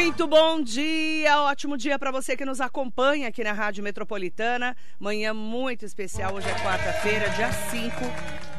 [0.00, 4.76] Muito bom dia, ótimo dia para você que nos acompanha aqui na Rádio Metropolitana.
[4.96, 7.96] Manhã muito especial, hoje é quarta-feira, dia 5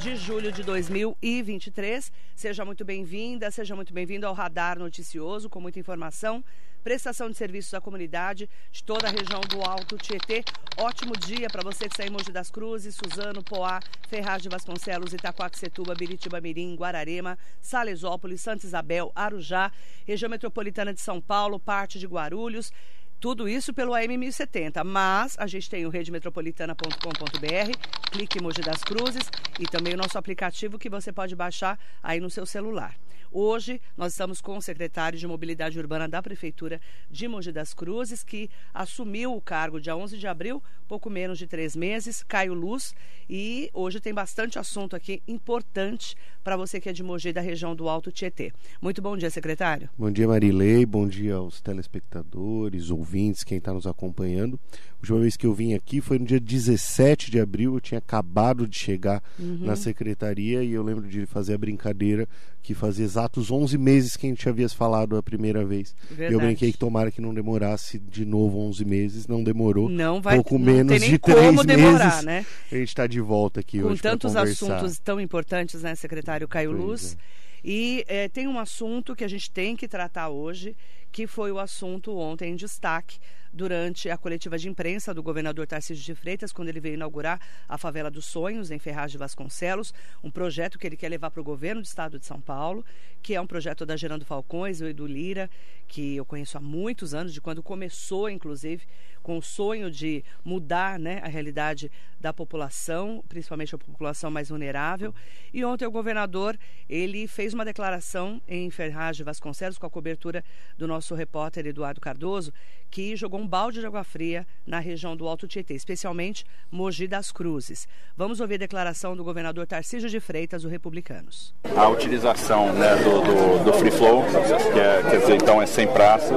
[0.02, 2.12] de julho de 2023.
[2.36, 6.43] Seja muito bem-vinda, seja muito bem-vindo ao Radar Noticioso, com muita informação
[6.83, 10.43] prestação de serviços à comunidade de toda a região do Alto Tietê.
[10.78, 15.14] Ótimo dia para você que está em Mogi das Cruzes, Suzano, Poá, Ferraz de Vasconcelos,
[15.14, 19.71] Itaquaquecetuba, Biritiba Mirim, Guararema, Salesópolis, Santa Isabel, Arujá,
[20.06, 22.71] região metropolitana de São Paulo, parte de Guarulhos.
[23.20, 29.29] Tudo isso pelo AM 1070, mas a gente tem o redemetropolitana.com.br, clique Mogi das Cruzes
[29.59, 32.95] e também o nosso aplicativo que você pode baixar aí no seu celular.
[33.31, 36.81] Hoje, nós estamos com o secretário de Mobilidade Urbana da Prefeitura
[37.12, 41.45] de Mogi das Cruzes, que assumiu o cargo dia 11 de abril, pouco menos de
[41.45, 42.95] três meses, Caio Luz.
[43.30, 47.76] E hoje tem bastante assunto aqui importante para você que é de Mogi da região
[47.76, 48.52] do Alto Tietê.
[48.81, 49.88] Muito bom dia, secretário.
[49.95, 50.84] Bom dia, Marilei.
[50.84, 54.59] Bom dia aos telespectadores, ouvintes, quem está nos acompanhando.
[54.73, 58.00] A última vez que eu vim aqui foi no dia 17 de abril, eu tinha
[58.00, 59.59] acabado de chegar uhum.
[59.61, 62.28] na secretaria e eu lembro de fazer a brincadeira
[62.61, 65.95] que fazia exatos 11 meses que a gente havia falado a primeira vez.
[66.09, 66.31] Verdade.
[66.31, 69.89] E eu brinquei que tomara que não demorasse de novo 11 meses, não demorou.
[69.89, 72.23] Não vai pouco não menos de três demorar, meses.
[72.23, 72.45] Né?
[72.72, 76.48] A gente está de volta aqui Com hoje Com tantos assuntos tão importantes, né, secretário
[76.48, 77.17] Caio pois Luz?
[77.36, 77.39] É.
[77.64, 80.76] E é, tem um assunto que a gente tem que tratar hoje,
[81.12, 83.20] que foi o assunto ontem em destaque
[83.52, 87.78] durante a coletiva de imprensa do governador Tarcísio de Freitas, quando ele veio inaugurar a
[87.78, 89.94] Favela dos Sonhos, em Ferraz de Vasconcelos,
[90.24, 92.86] um projeto que ele quer levar para o governo do estado de São Paulo,
[93.22, 95.50] que é um projeto da Gerando Falcões e do Lira,
[95.88, 98.86] que eu conheço há muitos anos, de quando começou, inclusive,
[99.23, 105.14] com o sonho de mudar né, a realidade da população, principalmente a população mais vulnerável.
[105.54, 106.58] E ontem o governador
[106.88, 110.44] ele fez uma declaração em Ferraz de Vasconcelos, com a cobertura
[110.78, 112.54] do nosso repórter Eduardo Cardoso,
[112.89, 117.32] que jogou um balde de água fria na região do Alto Tietê, especialmente Mogi das
[117.32, 117.87] Cruzes.
[118.17, 121.54] Vamos ouvir a declaração do governador Tarcísio de Freitas, do Republicanos.
[121.76, 125.88] A utilização né, do, do, do, free flow, que é, quer dizer, então é sem
[125.88, 126.33] praça,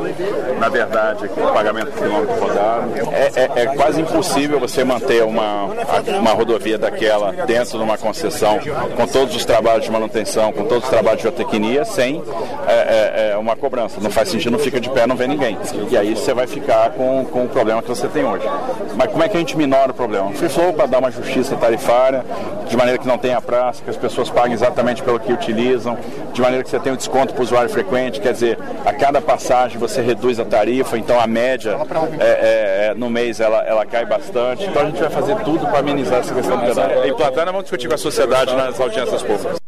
[0.58, 5.64] na verdade, o pagamento por quilômetro rodado, é, é, é, quase impossível você manter uma,
[6.18, 8.58] uma rodovia daquela dentro de uma concessão,
[8.96, 12.22] com todos os trabalhos de manutenção, com todos os trabalhos de geotecnia, sem
[12.66, 14.00] é, é, é uma cobrança.
[14.00, 15.58] Não faz sentido, não fica de pé, não vem ninguém.
[15.90, 18.46] E aí você vai ficar com, com o problema que você tem hoje.
[18.94, 20.30] Mas como é que a gente minora o problema?
[20.32, 22.24] Free flow para dar uma justiça tarifária,
[22.68, 25.96] de maneira que não tenha praça, que as pessoas paguem exatamente pelo que utilizam,
[26.32, 29.20] de maneira que você tenha um desconto para o usuário frequente, quer dizer, a cada
[29.20, 31.78] passagem você reduz a tarifa, então a média
[32.20, 34.64] é, é, é, no mês ela, ela cai bastante.
[34.64, 37.04] Então a gente vai fazer tudo para amenizar essa questão do pedágio.
[37.06, 39.61] Em Platana vamos discutir com a sociedade nas audiências públicas.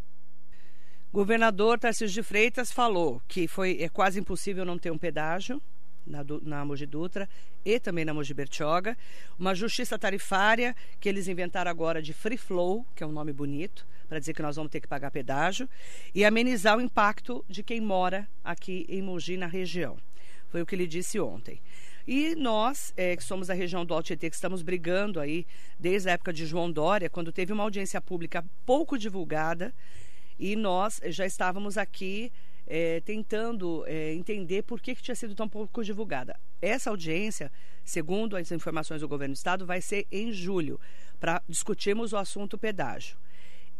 [1.14, 5.62] Governador Tarcísio de Freitas falou que foi, é quase impossível não ter um pedágio
[6.04, 7.28] na, na Mogi Dutra
[7.64, 8.98] e também na Mogi Bertioga.
[9.38, 13.86] Uma justiça tarifária que eles inventaram agora de Free Flow, que é um nome bonito,
[14.08, 15.68] para dizer que nós vamos ter que pagar pedágio,
[16.12, 19.96] e amenizar o impacto de quem mora aqui em Mogi, na região.
[20.48, 21.62] Foi o que ele disse ontem.
[22.08, 25.46] E nós, é, que somos da região do Alto Tietê, que estamos brigando aí
[25.78, 29.72] desde a época de João Dória, quando teve uma audiência pública pouco divulgada,
[30.38, 32.32] e nós já estávamos aqui
[32.66, 36.38] é, tentando é, entender por que, que tinha sido tão pouco divulgada.
[36.60, 37.52] Essa audiência,
[37.84, 40.80] segundo as informações do governo do estado, vai ser em julho,
[41.20, 43.16] para discutirmos o assunto pedágio.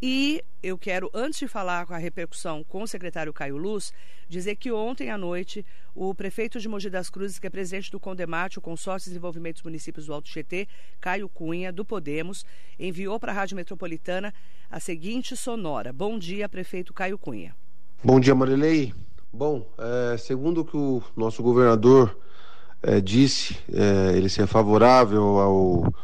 [0.06, 3.90] E eu quero, antes de falar com a repercussão com o secretário Caio Luz,
[4.28, 7.98] dizer que ontem à noite o prefeito de Mogi das Cruzes, que é presidente do
[7.98, 10.68] Condemate, o Consórcio de Desenvolvimento dos Municípios do Alto Tietê,
[11.00, 12.44] Caio Cunha, do Podemos,
[12.78, 14.34] enviou para a Rádio Metropolitana
[14.70, 15.90] a seguinte sonora.
[15.90, 17.56] Bom dia, prefeito Caio Cunha.
[18.04, 18.92] Bom dia, Marilei.
[19.32, 22.14] Bom, é, segundo o que o nosso governador
[22.82, 25.94] é, disse, é, ele ser favorável ao,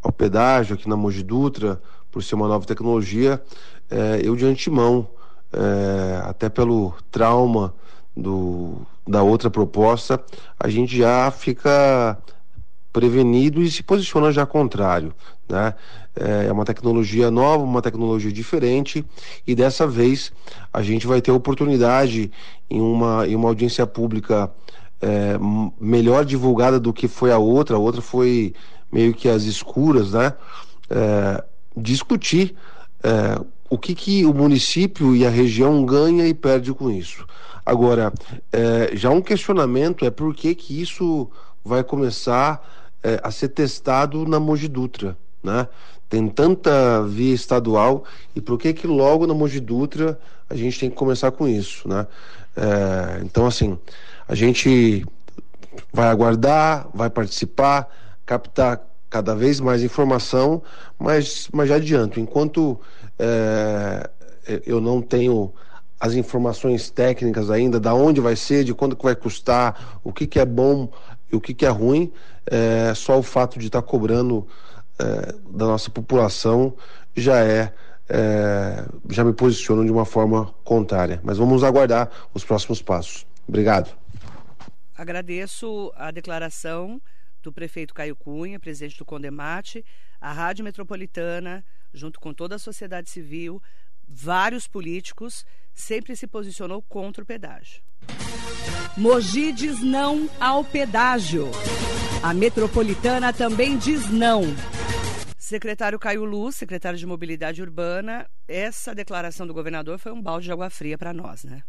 [0.00, 3.42] ao pedágio aqui na Mogi Dutra, por ser uma nova tecnologia,
[3.90, 5.08] é, eu de antemão,
[5.52, 7.74] é, até pelo trauma
[8.16, 10.22] do, da outra proposta,
[10.58, 12.18] a gente já fica
[12.92, 15.14] prevenido e se posiciona já contrário.
[15.48, 15.74] Né?
[16.16, 19.04] É, é uma tecnologia nova, uma tecnologia diferente,
[19.46, 20.32] e dessa vez
[20.72, 22.30] a gente vai ter oportunidade
[22.68, 24.50] em uma, em uma audiência pública
[25.00, 25.38] é,
[25.80, 28.54] melhor divulgada do que foi a outra, a outra foi
[28.90, 30.34] meio que às escuras, né?
[30.90, 31.44] É,
[31.82, 32.54] discutir
[33.02, 33.40] é,
[33.70, 37.26] o que, que o município e a região ganha e perde com isso.
[37.64, 38.12] Agora,
[38.52, 41.30] é, já um questionamento é por que, que isso
[41.64, 42.66] vai começar
[43.02, 45.16] é, a ser testado na Mogi Dutra.
[45.42, 45.68] Né?
[46.08, 48.04] tem tanta via estadual
[48.34, 51.86] e por que que logo na Mogi Dutra a gente tem que começar com isso,
[51.86, 52.06] né?
[52.56, 53.78] É, então assim,
[54.26, 55.04] a gente
[55.92, 57.88] vai aguardar, vai participar,
[58.24, 60.62] captar cada vez mais informação,
[60.98, 62.78] mas, mas já adianto, enquanto
[63.18, 64.10] é,
[64.66, 65.52] eu não tenho
[66.00, 70.26] as informações técnicas ainda, da onde vai ser, de quanto que vai custar, o que,
[70.26, 70.88] que é bom
[71.30, 72.12] e o que, que é ruim,
[72.46, 74.46] é, só o fato de estar tá cobrando
[74.98, 76.74] é, da nossa população
[77.16, 77.72] já é,
[78.08, 81.20] é já me posiciona de uma forma contrária.
[81.24, 83.26] Mas vamos aguardar os próximos passos.
[83.46, 83.90] Obrigado.
[84.96, 87.00] Agradeço a declaração
[87.42, 89.84] do prefeito Caio Cunha, presidente do Condemate,
[90.20, 93.62] a Rádio Metropolitana, junto com toda a sociedade civil,
[94.06, 95.44] vários políticos,
[95.74, 97.82] sempre se posicionou contra o pedágio.
[98.96, 101.50] Mogi diz não ao pedágio.
[102.22, 104.42] A metropolitana também diz não.
[105.36, 110.52] Secretário Caio Luz, secretário de Mobilidade Urbana, essa declaração do governador foi um balde de
[110.52, 111.62] água fria para nós, né?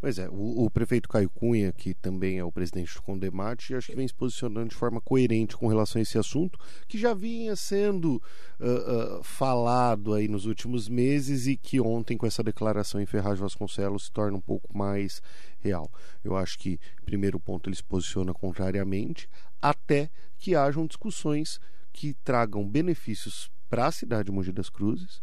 [0.00, 3.88] Pois é, o, o, prefeito Caio Cunha, que também é o presidente do Condemate, acho
[3.88, 6.56] que vem se posicionando de forma coerente com relação a esse assunto,
[6.86, 8.22] que já vinha sendo
[8.60, 13.40] uh, uh, falado aí nos últimos meses e que ontem, com essa declaração em Ferraz
[13.40, 15.20] Vasconcelos, se torna um pouco mais
[15.58, 15.90] real.
[16.22, 19.28] Eu acho que, primeiro ponto, ele se posiciona contrariamente,
[19.60, 21.58] até que hajam discussões
[21.92, 25.20] que tragam benefícios para a cidade de Mogi das Cruzes,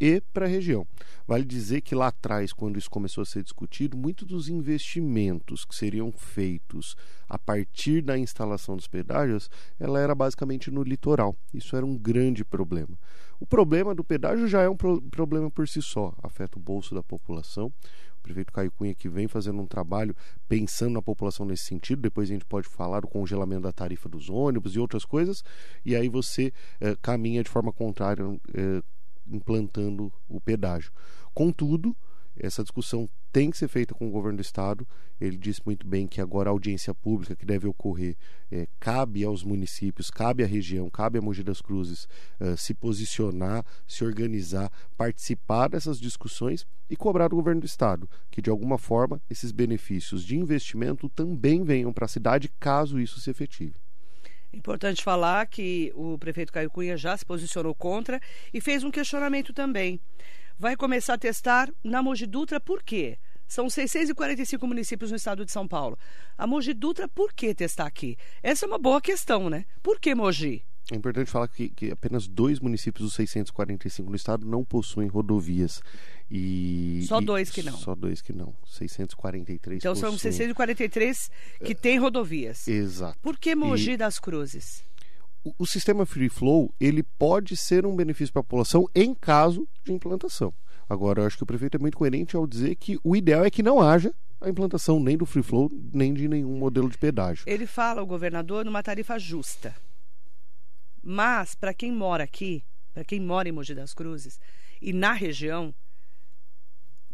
[0.00, 0.86] e para a região.
[1.26, 5.74] Vale dizer que lá atrás, quando isso começou a ser discutido, muitos dos investimentos que
[5.74, 6.96] seriam feitos
[7.28, 11.36] a partir da instalação dos pedágios, ela era basicamente no litoral.
[11.52, 12.98] Isso era um grande problema.
[13.40, 16.94] O problema do pedágio já é um pro problema por si só, afeta o bolso
[16.94, 17.72] da população.
[18.18, 20.14] O prefeito Caio Cunha que vem fazendo um trabalho
[20.48, 22.02] pensando na população nesse sentido.
[22.02, 25.44] Depois a gente pode falar do congelamento da tarifa dos ônibus e outras coisas.
[25.84, 28.24] E aí você eh, caminha de forma contrária
[28.54, 28.82] eh,
[29.30, 30.92] implantando o pedágio.
[31.34, 31.96] Contudo,
[32.36, 34.86] essa discussão tem que ser feita com o governo do estado.
[35.20, 38.16] Ele disse muito bem que agora a audiência pública que deve ocorrer
[38.50, 42.08] é, cabe aos municípios, cabe à região, cabe a Mogi das Cruzes
[42.38, 48.40] é, se posicionar, se organizar, participar dessas discussões e cobrar do governo do estado que
[48.40, 53.28] de alguma forma esses benefícios de investimento também venham para a cidade, caso isso se
[53.28, 53.74] efetive.
[54.52, 58.20] Importante falar que o prefeito Caio Cunha já se posicionou contra
[58.52, 60.00] e fez um questionamento também.
[60.58, 63.18] Vai começar a testar na Mogi Dutra por quê?
[63.46, 65.98] São 645 municípios no estado de São Paulo.
[66.36, 68.16] A Mogi Dutra, por que testar aqui?
[68.42, 69.64] Essa é uma boa questão, né?
[69.82, 70.64] Por que Mogi?
[70.90, 75.82] É importante falar que, que, apenas dois municípios dos 645 no estado não possuem rodovias.
[76.30, 77.76] E, só e, dois que não.
[77.76, 78.54] Só dois que não.
[78.64, 80.10] 643 Então possuem.
[80.12, 81.30] são 643
[81.62, 82.66] que têm rodovias.
[82.66, 83.18] Exato.
[83.20, 83.96] Por que Mogi e...
[83.98, 84.82] das Cruzes?
[85.44, 89.68] O, o sistema Free Flow ele pode ser um benefício para a população em caso
[89.84, 90.54] de implantação.
[90.88, 93.50] Agora, eu acho que o prefeito é muito coerente ao dizer que o ideal é
[93.50, 94.10] que não haja
[94.40, 97.44] a implantação nem do Free Flow, nem de nenhum modelo de pedágio.
[97.46, 99.74] Ele fala, o governador, numa tarifa justa.
[101.10, 102.62] Mas, para quem mora aqui,
[102.92, 104.38] para quem mora em Mogi das Cruzes
[104.78, 105.74] e na região,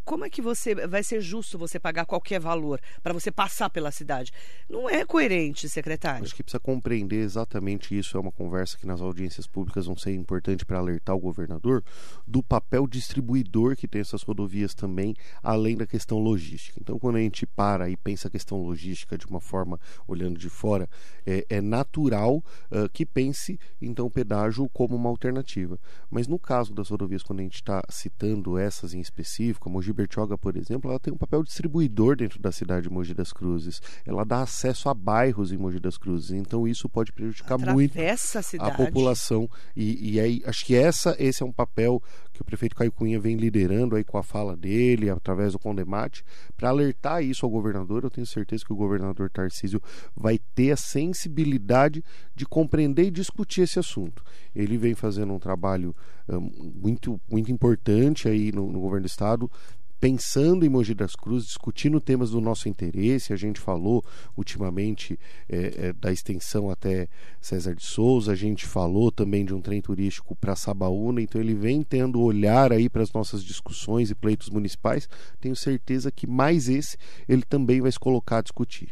[0.04, 3.90] como é que você vai ser justo você pagar qualquer valor para você passar pela
[3.90, 4.32] cidade?
[4.68, 6.24] Não é coerente, secretário.
[6.24, 8.16] Acho que precisa compreender exatamente isso.
[8.16, 11.82] É uma conversa que nas audiências públicas vão ser importante para alertar o governador
[12.26, 16.78] do papel distribuidor que tem essas rodovias também, além da questão logística.
[16.80, 20.50] Então, quando a gente para e pensa a questão logística de uma forma olhando de
[20.50, 20.88] fora,
[21.24, 25.78] é, é natural uh, que pense então o pedágio como uma alternativa.
[26.10, 29.93] Mas no caso das rodovias, quando a gente está citando essas em específico, a Mogi
[29.94, 33.80] Bertioga, por exemplo, ela tem um papel distribuidor dentro da cidade de Mogi das Cruzes.
[34.04, 36.30] Ela dá acesso a bairros em Mogi das Cruzes.
[36.32, 39.48] Então isso pode prejudicar muito a, a, população.
[39.74, 43.20] E, e aí acho que essa, esse é um papel que o prefeito Caio Cunha
[43.20, 46.24] vem liderando aí com a fala dele, através do Condemate,
[46.56, 48.02] para alertar isso ao governador.
[48.02, 49.80] Eu tenho certeza que o governador Tarcísio
[50.16, 54.22] vai ter a sensibilidade de compreender e discutir esse assunto.
[54.54, 55.94] Ele vem fazendo um trabalho
[56.28, 59.50] um, muito, muito importante aí no, no governo do estado,
[60.04, 63.32] pensando em Mogi das Cruzes, discutindo temas do nosso interesse.
[63.32, 64.04] A gente falou
[64.36, 65.18] ultimamente
[65.48, 67.08] é, é, da extensão até
[67.40, 71.54] César de Souza, a gente falou também de um trem turístico para Sabaúna, então ele
[71.54, 75.08] vem tendo olhar aí para as nossas discussões e pleitos municipais.
[75.40, 78.90] Tenho certeza que mais esse ele também vai se colocar a discutir.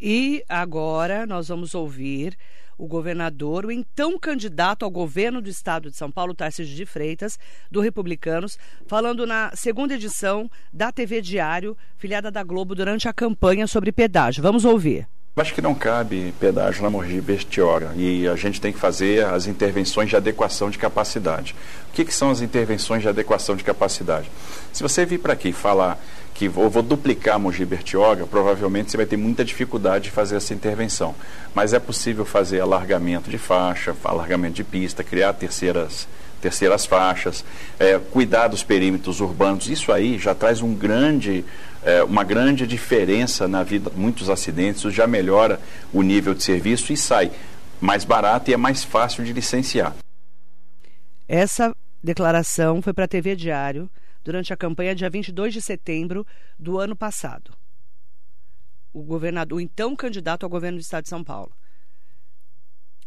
[0.00, 2.36] E agora nós vamos ouvir
[2.78, 7.38] o governador, o então candidato ao governo do estado de São Paulo, Tarcísio de Freitas,
[7.70, 13.66] do Republicanos, falando na segunda edição da TV Diário, filiada da Globo, durante a campanha
[13.66, 14.42] sobre pedágio.
[14.42, 15.08] Vamos ouvir.
[15.38, 19.46] Acho que não cabe pedágio na Mogi Bertioga e a gente tem que fazer as
[19.46, 21.54] intervenções de adequação de capacidade.
[21.90, 24.30] O que, que são as intervenções de adequação de capacidade?
[24.72, 26.02] Se você vir para aqui falar
[26.36, 30.52] que vou, vou duplicar Mogi Bertioga, provavelmente você vai ter muita dificuldade de fazer essa
[30.52, 31.14] intervenção.
[31.54, 36.06] Mas é possível fazer alargamento de faixa, alargamento de pista, criar terceiras
[36.38, 37.42] terceiras faixas,
[37.78, 41.42] é, cuidar dos perímetros urbanos, isso aí já traz um grande,
[41.82, 45.58] é, uma grande diferença na vida, muitos acidentes, isso já melhora
[45.94, 47.32] o nível de serviço e sai
[47.80, 49.96] mais barato e é mais fácil de licenciar.
[51.26, 51.74] Essa
[52.04, 53.90] declaração foi para a TV Diário
[54.26, 56.26] durante a campanha dia 22 de setembro
[56.58, 57.56] do ano passado.
[58.92, 61.52] O governador, o então candidato ao governo do estado de São Paulo.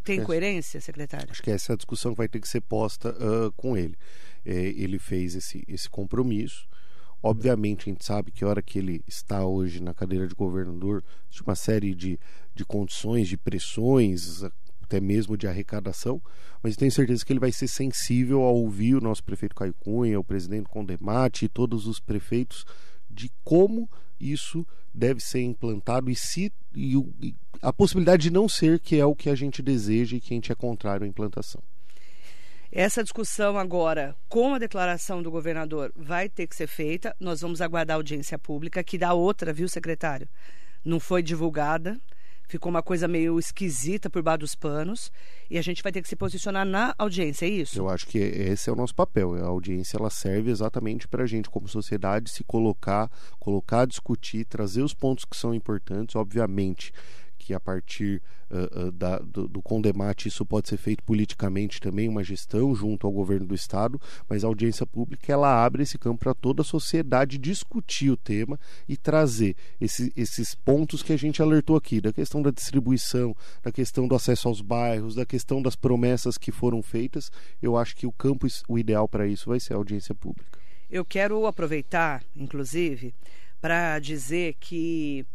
[0.01, 1.29] Tem coerência, secretário?
[1.29, 3.97] Acho que essa é a discussão que vai ter que ser posta uh, com ele.
[4.45, 6.65] É, ele fez esse, esse compromisso.
[7.21, 11.03] Obviamente, a gente sabe que a hora que ele está hoje na cadeira de governador,
[11.29, 12.17] de uma série de,
[12.55, 14.41] de condições, de pressões,
[14.89, 16.19] até mesmo de arrecadação,
[16.63, 20.19] mas tenho certeza que ele vai ser sensível a ouvir o nosso prefeito Caio Cunha,
[20.19, 22.65] o presidente Condemate e todos os prefeitos
[23.07, 23.87] de como
[24.19, 29.05] isso deve ser implantado e se e, e a possibilidade de não ser que é
[29.05, 31.61] o que a gente deseja e que a gente é contrário à implantação.
[32.71, 37.15] Essa discussão agora, com a declaração do governador, vai ter que ser feita.
[37.19, 40.29] Nós vamos aguardar a audiência pública, que dá outra, viu, secretário?
[40.85, 41.99] Não foi divulgada.
[42.49, 45.11] Ficou uma coisa meio esquisita por baixo dos panos
[45.51, 47.77] e a gente vai ter que se posicionar na audiência, é isso?
[47.77, 49.35] Eu acho que esse é o nosso papel.
[49.35, 53.07] A audiência ela serve exatamente para a gente, como sociedade, se colocar,
[53.39, 56.91] colocar, discutir, trazer os pontos que são importantes, obviamente
[57.49, 62.07] que a partir uh, uh, da, do, do Condemate isso pode ser feito politicamente também,
[62.07, 66.19] uma gestão junto ao governo do Estado, mas a audiência pública ela abre esse campo
[66.19, 71.41] para toda a sociedade discutir o tema e trazer esse, esses pontos que a gente
[71.41, 75.75] alertou aqui, da questão da distribuição, da questão do acesso aos bairros, da questão das
[75.75, 77.31] promessas que foram feitas.
[77.59, 80.59] Eu acho que o campo, o ideal para isso vai ser a audiência pública.
[80.87, 83.11] Eu quero aproveitar, inclusive,
[83.59, 85.25] para dizer que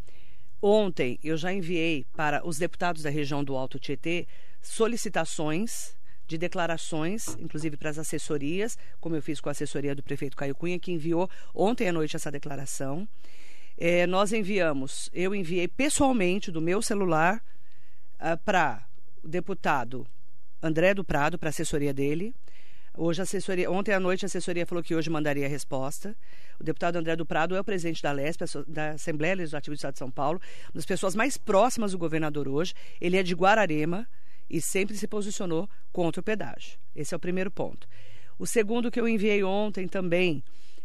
[0.67, 4.27] Ontem eu já enviei para os deputados da região do Alto Tietê
[4.63, 5.95] solicitações
[6.27, 10.55] de declarações, inclusive para as assessorias, como eu fiz com a assessoria do prefeito Caio
[10.55, 13.07] Cunha, que enviou ontem à noite essa declaração.
[13.77, 17.45] É, nós enviamos, eu enviei pessoalmente do meu celular
[18.15, 18.87] uh, para
[19.23, 20.07] o deputado
[20.63, 22.35] André do Prado, para a assessoria dele,
[22.97, 26.17] Hoje assessoria, ontem à noite a assessoria falou que hoje mandaria a resposta.
[26.61, 29.95] O deputado André do Prado é o presidente da LESP, da Assembleia Legislativa do Estado
[29.95, 32.73] de São Paulo, uma das pessoas mais próximas do governador hoje.
[33.01, 34.07] Ele é de Guararema
[34.49, 36.79] e sempre se posicionou contra o pedágio.
[36.95, 37.89] Esse é o primeiro ponto.
[38.39, 40.45] O segundo que eu enviei ontem também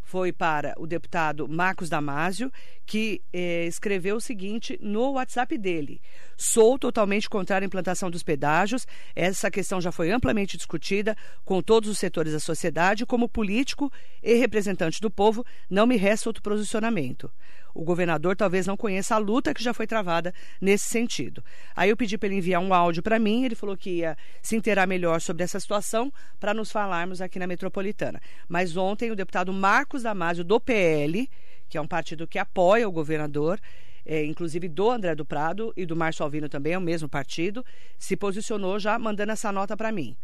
[0.09, 2.51] foi para o deputado Marcos Damasio,
[2.83, 6.01] que eh, escreveu o seguinte no WhatsApp dele:
[6.35, 8.87] Sou totalmente contrário à implantação dos pedágios.
[9.15, 13.05] Essa questão já foi amplamente discutida com todos os setores da sociedade.
[13.05, 17.31] Como político e representante do povo, não me resta outro posicionamento
[17.79, 21.41] o governador talvez não conheça a luta que já foi travada nesse sentido.
[21.73, 24.57] Aí eu pedi para ele enviar um áudio para mim, ele falou que ia se
[24.57, 28.19] inteirar melhor sobre essa situação para nos falarmos aqui na metropolitana.
[28.49, 31.29] Mas ontem o deputado Marcos Damasio, do PL,
[31.69, 33.57] que é um partido que apoia o governador,
[34.05, 37.65] é, inclusive do André do Prado e do Márcio Alvino também, é o mesmo partido,
[37.97, 40.17] se posicionou já mandando essa nota para mim.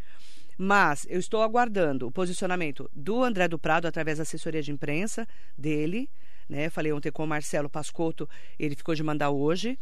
[0.57, 5.25] Mas eu estou aguardando o posicionamento do André do Prado através da assessoria de imprensa
[5.57, 6.09] dele,
[6.47, 6.69] né?
[6.69, 9.77] Falei ontem com o Marcelo Pascotto, ele ficou de mandar hoje.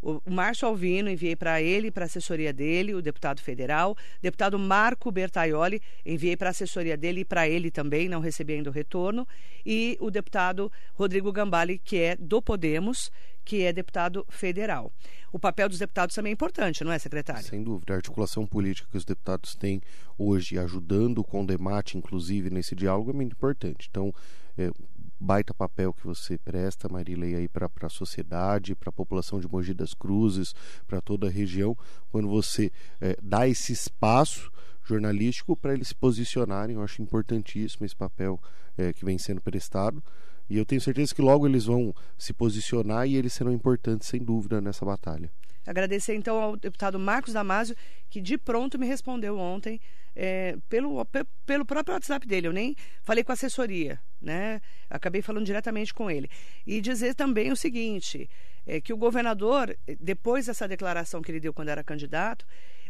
[0.00, 3.96] O, Márcio Alvino, enviei para ele, para a assessoria dele, o deputado federal.
[4.22, 8.70] Deputado Marco Bertaioli, enviei para a assessoria dele e para ele também, não recebi ainda
[8.70, 9.26] o retorno.
[9.66, 13.10] E o deputado Rodrigo Gambale, que é do Podemos,
[13.44, 14.92] que é deputado federal.
[15.32, 17.42] O papel dos deputados também é importante, não é, secretário?
[17.42, 17.94] Sem dúvida.
[17.94, 19.80] A articulação política que os deputados têm
[20.16, 23.88] hoje, ajudando com o debate, inclusive, nesse diálogo, é muito importante.
[23.90, 24.14] Então,
[24.56, 24.70] é,
[25.18, 29.74] baita papel que você presta, Marilei, aí para a sociedade, para a população de Mogi
[29.74, 30.54] das Cruzes,
[30.86, 31.76] para toda a região,
[32.10, 32.70] quando você
[33.00, 34.50] é, dá esse espaço
[34.84, 36.76] jornalístico para eles se posicionarem.
[36.76, 38.40] Eu acho importantíssimo esse papel
[38.76, 40.02] é, que vem sendo prestado.
[40.48, 44.22] E eu tenho certeza que logo eles vão se posicionar e eles serão importantes, sem
[44.22, 45.30] dúvida, nessa batalha.
[45.66, 47.76] Agradecer então ao deputado Marcos Damasio,
[48.08, 49.78] que de pronto me respondeu ontem
[50.16, 51.04] é, pelo,
[51.44, 52.48] pelo próprio WhatsApp dele.
[52.48, 54.60] Eu nem falei com a assessoria, né?
[54.88, 56.30] Acabei falando diretamente com ele.
[56.66, 58.28] E dizer também o seguinte:
[58.66, 62.46] é, que o governador, depois dessa declaração que ele deu quando era candidato,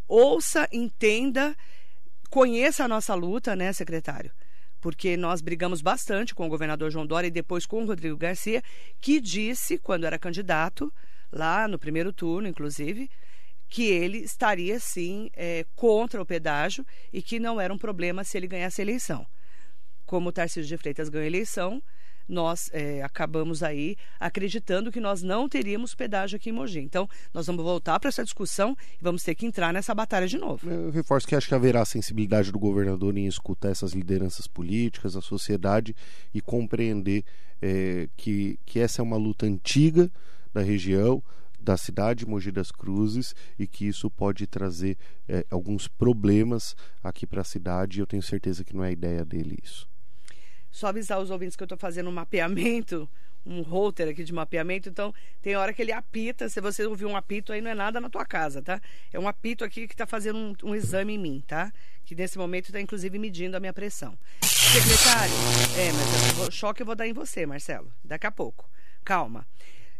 [0.06, 1.56] ouça, entenda,
[2.30, 4.32] conheça a nossa luta, né, secretário?
[4.80, 8.62] Porque nós brigamos bastante com o governador João Dória e depois com o Rodrigo Garcia,
[9.00, 10.92] que disse, quando era candidato,
[11.32, 13.10] lá no primeiro turno, inclusive,
[13.68, 18.36] que ele estaria sim é, contra o pedágio e que não era um problema se
[18.36, 19.26] ele ganhasse a eleição.
[20.08, 21.82] Como Tarcísio de Freitas ganhou a eleição,
[22.26, 26.80] nós é, acabamos aí acreditando que nós não teríamos pedágio aqui em Mogi.
[26.80, 30.38] Então, nós vamos voltar para essa discussão e vamos ter que entrar nessa batalha de
[30.38, 30.66] novo.
[30.66, 35.20] Eu reforço que acho que haverá sensibilidade do governador em escutar essas lideranças políticas, a
[35.20, 35.94] sociedade
[36.32, 37.22] e compreender
[37.60, 40.10] é, que, que essa é uma luta antiga
[40.54, 41.22] da região,
[41.60, 44.96] da cidade de Mogi das Cruzes e que isso pode trazer
[45.28, 46.74] é, alguns problemas
[47.04, 49.86] aqui para a cidade e eu tenho certeza que não é ideia dele isso.
[50.78, 53.10] Só avisar os ouvintes que eu estou fazendo um mapeamento,
[53.44, 57.16] um router aqui de mapeamento, então tem hora que ele apita, se você ouvir um
[57.16, 58.80] apito aí não é nada na tua casa, tá?
[59.12, 61.72] É um apito aqui que está fazendo um, um, exame em mim, tá?
[62.04, 64.16] Que nesse momento está inclusive medindo a minha pressão.
[64.44, 65.34] Secretário,
[65.76, 68.70] é, mas o choque eu vou dar em você, Marcelo, daqui a pouco.
[69.04, 69.44] Calma.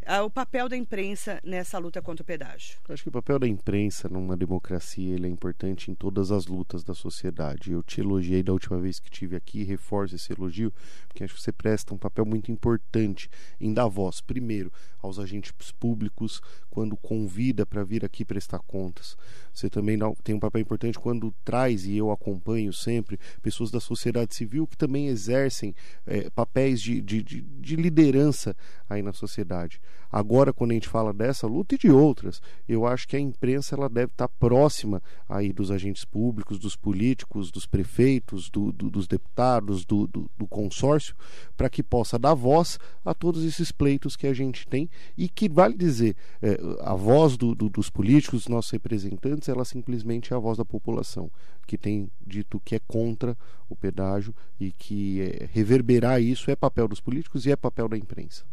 [0.07, 2.79] Ah, o papel da imprensa nessa luta contra o pedágio?
[2.89, 6.83] Acho que o papel da imprensa numa democracia ele é importante em todas as lutas
[6.83, 7.73] da sociedade.
[7.73, 10.73] Eu te elogiei da última vez que tive aqui, reforço esse elogio,
[11.07, 13.29] porque acho que você presta um papel muito importante
[13.61, 16.41] em dar voz, primeiro, aos agentes públicos
[16.71, 19.17] quando convida para vir aqui prestar contas.
[19.53, 24.35] Você também tem um papel importante quando traz, e eu acompanho sempre, pessoas da sociedade
[24.35, 25.75] civil que também exercem
[26.07, 28.57] é, papéis de, de, de, de liderança
[28.89, 29.81] aí na sociedade.
[30.11, 33.75] Agora, quando a gente fala dessa luta e de outras, eu acho que a imprensa
[33.75, 39.07] ela deve estar próxima aí dos agentes públicos, dos políticos, dos prefeitos, do, do, dos
[39.07, 41.15] deputados, do, do consórcio,
[41.57, 45.49] para que possa dar voz a todos esses pleitos que a gente tem e que,
[45.49, 50.57] vale dizer, é, a voz dos políticos, dos nossos representantes, ela simplesmente é a voz
[50.57, 51.31] da população,
[51.67, 53.37] que tem dito que é contra
[53.69, 57.97] o pedágio e que é, reverberar isso é papel dos políticos e é papel da
[57.97, 58.45] imprensa.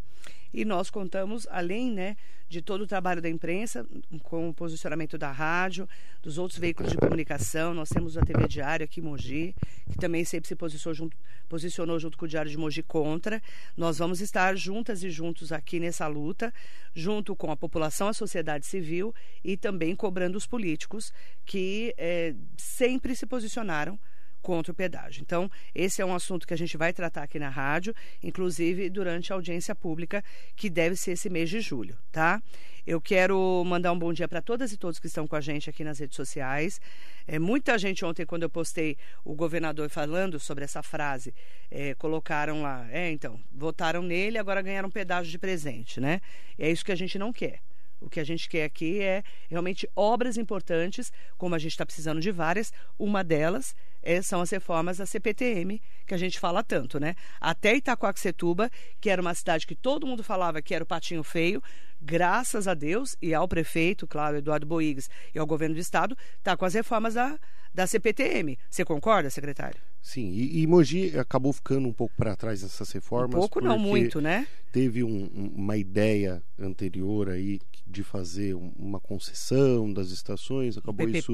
[0.53, 2.15] E nós contamos, além né,
[2.47, 3.85] de todo o trabalho da imprensa,
[4.23, 5.87] com o posicionamento da rádio,
[6.21, 9.55] dos outros veículos de comunicação, nós temos a TV Diário aqui em Mogi,
[9.91, 11.17] que também sempre se posicionou junto,
[11.49, 13.41] posicionou junto com o Diário de Mogi contra.
[13.75, 16.53] Nós vamos estar juntas e juntos aqui nessa luta,
[16.93, 21.11] junto com a população, a sociedade civil e também cobrando os políticos
[21.45, 23.99] que é, sempre se posicionaram
[24.45, 25.23] contra o pedágio.
[25.23, 29.33] Então, esse é um assunto que a gente vai tratar aqui na rádio, inclusive durante
[29.33, 30.23] a audiência pública,
[30.55, 32.39] que deve ser esse mês de julho, tá?
[32.85, 35.67] Eu quero mandar um bom dia para todas e todos que estão com a gente
[35.67, 36.79] aqui nas redes sociais.
[37.25, 41.33] É, muita gente ontem, quando eu postei o governador falando sobre essa frase,
[41.71, 46.21] é, colocaram lá, é, então, votaram nele, agora ganharam um pedágio de presente, né?
[46.59, 47.61] E é isso que a gente não quer.
[47.99, 52.21] O que a gente quer aqui é realmente obras importantes, como a gente está precisando
[52.21, 52.71] de várias.
[52.99, 57.15] Uma delas é, são as reformas da CPTM, que a gente fala tanto, né?
[57.41, 58.69] Até Itacoaxetuba,
[59.01, 61.61] que era uma cidade que todo mundo falava que era o patinho feio,
[61.99, 66.55] graças a Deus e ao prefeito, claro, Eduardo Boigues, e ao governo do estado, está
[66.55, 67.37] com as reformas da,
[67.73, 68.57] da CPTM.
[68.69, 69.81] Você concorda, secretário?
[70.01, 73.35] Sim, e, e Mogi acabou ficando um pouco para trás nessas reformas.
[73.35, 74.47] Um pouco, não muito, né?
[74.71, 81.31] Teve um, uma ideia anterior aí de fazer uma concessão das estações, acabou PPP, isso,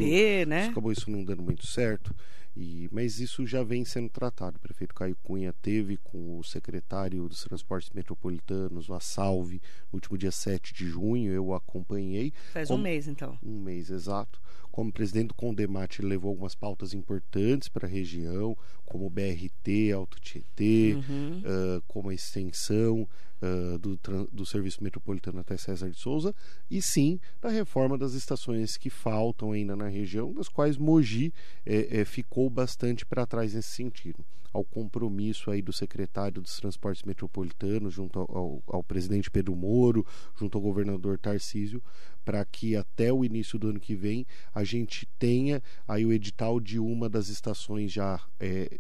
[0.48, 0.62] né?
[0.62, 2.16] isso, acabou isso não dando muito certo.
[2.56, 4.58] E, mas isso já vem sendo tratado.
[4.58, 9.62] O prefeito Caio Cunha teve com o secretário dos Transportes Metropolitanos, o Assalve,
[9.92, 11.32] no último dia 7 de junho.
[11.32, 12.34] Eu acompanhei.
[12.52, 13.38] Faz como, um mês, então.
[13.42, 14.42] Um mês, exato.
[14.70, 19.92] Como presidente do Condemate, ele levou algumas pautas importantes para a região, como o BRT,
[19.94, 21.40] Alto Tietê, uhum.
[21.40, 23.08] uh, como a extensão
[23.42, 24.00] uh, do,
[24.32, 26.34] do Serviço Metropolitano até César de Souza,
[26.70, 31.34] e sim da reforma das estações que faltam ainda na região, das quais Mogi
[31.66, 34.24] é, é, ficou bastante para trás nesse sentido.
[34.54, 40.06] Ao compromisso aí do secretário dos Transportes Metropolitanos, junto ao, ao, ao presidente Pedro Moro,
[40.38, 41.82] junto ao governador Tarcísio,
[42.26, 46.60] para que até o início do ano que vem a gente tenha aí o edital
[46.60, 48.78] de uma das estações já é,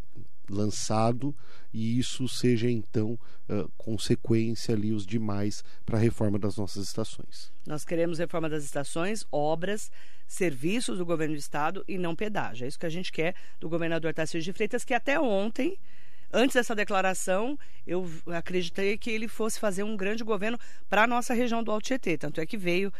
[0.50, 1.36] lançado
[1.74, 3.18] e isso seja então
[3.50, 7.52] uh, consequência ali os demais para a reforma das nossas estações.
[7.66, 9.92] Nós queremos reforma das estações, obras,
[10.28, 12.66] serviços do governo do estado e não pedágio.
[12.66, 15.78] É isso que a gente quer do governador Tarcísio de Freitas, que até ontem
[16.34, 20.58] antes dessa declaração, eu acreditei que ele fosse fazer um grande governo
[20.90, 22.18] para a nossa região do Alto Tietê.
[22.18, 22.92] Tanto é que veio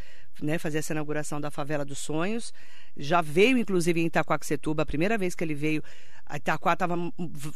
[0.42, 2.54] né, fazer essa inauguração da Favela dos Sonhos.
[2.98, 5.84] Já veio, inclusive, em Itaquaquecetuba, a primeira vez que ele veio.
[6.32, 6.96] A Itaquá tava,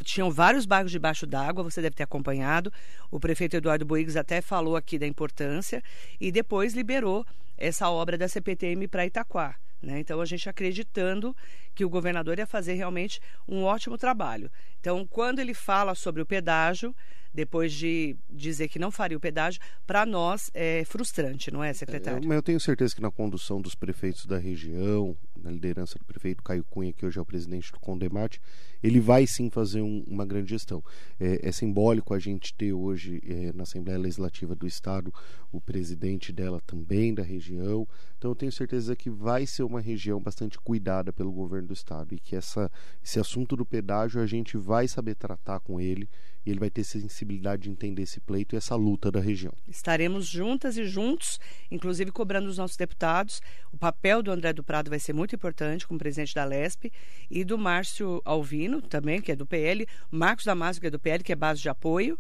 [0.04, 2.70] tinham vários bairros debaixo d'água, você deve ter acompanhado.
[3.10, 5.82] O prefeito Eduardo Boigues até falou aqui da importância
[6.20, 7.26] e depois liberou
[7.58, 9.56] essa obra da CPTM para Itaquá.
[9.82, 10.00] Né?
[10.00, 11.34] Então, a gente acreditando
[11.76, 14.50] que o governador ia fazer realmente um ótimo trabalho.
[14.80, 16.96] Então, quando ele fala sobre o pedágio,
[17.36, 22.24] depois de dizer que não faria o pedágio, para nós é frustrante, não é, secretário?
[22.24, 26.06] É, mas eu tenho certeza que na condução dos prefeitos da região, na liderança do
[26.06, 28.42] prefeito Caio Cunha, que hoje é o presidente do Condemate,
[28.82, 30.82] ele vai sim fazer um, uma grande gestão.
[31.20, 35.14] É, é, simbólico a gente ter hoje é, na Assembleia Legislativa do Estado
[35.52, 37.88] o presidente dela também da região.
[38.18, 42.14] Então eu tenho certeza que vai ser uma região bastante cuidada pelo governo do Estado
[42.14, 42.72] e que essa,
[43.04, 46.08] esse assunto do pedágio a gente vai saber tratar com ele
[46.46, 49.54] e ele vai ter sensibilidade de entender esse pleito e essa luta da região.
[49.68, 51.40] Estaremos juntas e juntos,
[51.72, 53.42] inclusive cobrando os nossos deputados.
[53.72, 56.92] O papel do André do Prado vai ser muito importante como presidente da LESP
[57.30, 61.24] e do Márcio Alvino também, que é do PL, Marcos Damasio, que é do PL,
[61.24, 62.18] que é base de apoio,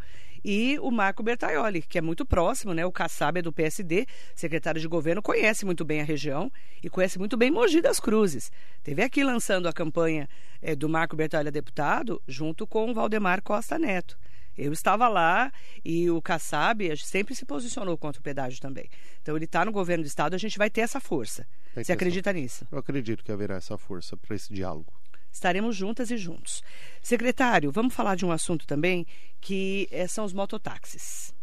[0.48, 2.86] e o Marco Bertaioli, que é muito próximo, né?
[2.86, 4.06] O Kassab é do PSD,
[4.36, 6.52] secretário de governo, conhece muito bem a região
[6.84, 8.52] e conhece muito bem Mogi das Cruzes.
[8.84, 10.30] Teve aqui lançando a campanha
[10.62, 14.20] é, do Marco Bertaioli a deputado, junto com o Valdemar Costa Neto.
[14.56, 15.52] Eu estava lá
[15.84, 18.88] e o Kassab sempre se posicionou contra o pedágio também.
[19.24, 21.48] Então ele está no governo do estado, a gente vai ter essa força.
[21.76, 22.40] Você acredita essa...
[22.40, 22.68] nisso?
[22.72, 24.94] Eu acredito que haverá essa força para esse diálogo.
[25.36, 26.63] Estaremos juntas e juntos.
[27.02, 29.06] Secretário, vamos falar de um assunto também
[29.41, 31.36] que é, são os mototáxis.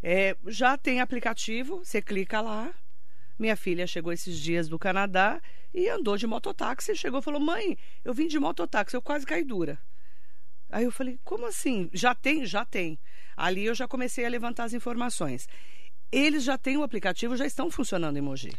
[0.00, 2.72] É, já tem aplicativo, você clica lá.
[3.36, 5.42] Minha filha chegou esses dias do Canadá
[5.74, 6.94] e andou de mototáxi.
[6.94, 9.80] Chegou e falou: Mãe, eu vim de mototáxi, eu quase caí dura.
[10.70, 11.90] Aí eu falei: Como assim?
[11.92, 12.46] Já tem?
[12.46, 12.96] Já tem.
[13.36, 15.48] Ali eu já comecei a levantar as informações.
[16.12, 18.52] Eles já têm o aplicativo, já estão funcionando em Mogi.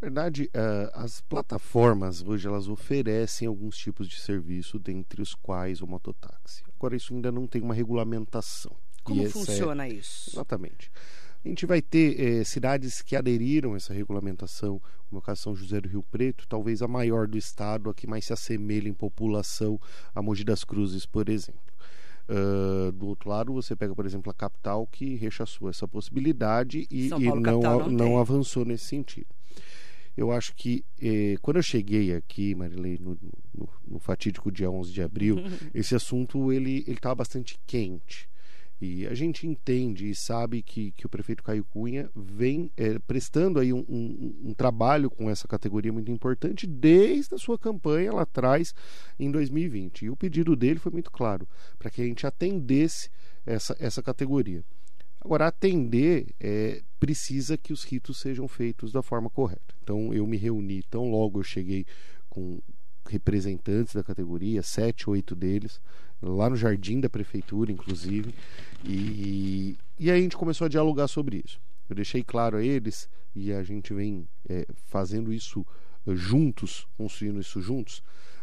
[0.00, 5.80] Na verdade, uh, as plataformas hoje elas oferecem alguns tipos de serviço, dentre os quais
[5.80, 6.62] o mototáxi.
[6.76, 8.76] Agora, isso ainda não tem uma regulamentação.
[9.02, 9.92] Como é funciona é...
[9.92, 10.30] isso?
[10.30, 10.90] Exatamente.
[11.42, 15.54] A gente vai ter eh, cidades que aderiram a essa regulamentação, como a caso São
[15.54, 18.92] José do Rio Preto, talvez a maior do estado, a que mais se assemelha em
[18.92, 19.80] população
[20.12, 21.60] a Mogi das Cruzes, por exemplo.
[22.28, 27.06] Uh, do outro lado, você pega, por exemplo, a capital que rechaçou essa possibilidade e,
[27.06, 29.35] e não, não, não avançou nesse sentido.
[30.16, 33.18] Eu acho que eh, quando eu cheguei aqui, Marilei, no,
[33.54, 35.36] no, no, fatídico dia 11 de abril,
[35.74, 38.28] esse assunto ele estava bastante quente.
[38.80, 43.58] E a gente entende e sabe que, que o prefeito Caio Cunha vem é, prestando
[43.58, 48.22] aí um, um, um, trabalho com essa categoria muito importante desde a sua campanha lá
[48.22, 48.74] atrás,
[49.18, 50.04] em 2020.
[50.04, 51.48] E o pedido dele foi muito claro,
[51.78, 53.08] para que a gente atendesse
[53.46, 54.62] essa, essa categoria.
[55.26, 59.74] Agora, atender é, precisa que os ritos sejam feitos da forma correta.
[59.82, 61.84] Então, eu me reuni, tão logo eu cheguei
[62.30, 62.60] com
[63.08, 65.80] representantes da categoria, sete, oito deles,
[66.22, 68.32] lá no jardim da prefeitura, inclusive,
[68.84, 71.60] e, e aí a gente começou a dialogar sobre isso.
[71.90, 75.66] Eu deixei claro a eles, e a gente vem é, fazendo isso
[76.06, 78.00] uh, juntos, construindo isso juntos,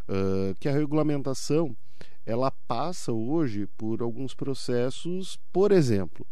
[0.10, 1.78] uh, que a regulamentação
[2.26, 6.28] ela passa hoje por alguns processos, por exemplo,